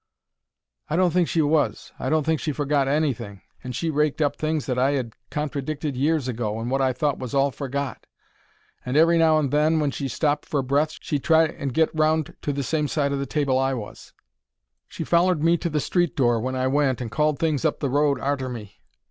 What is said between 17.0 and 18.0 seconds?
called things up the